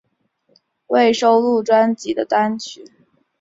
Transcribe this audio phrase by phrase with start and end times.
[0.87, 2.91] 未收录专辑的单曲